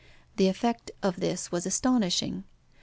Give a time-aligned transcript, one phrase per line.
[0.37, 2.43] The effect of this was astonishing.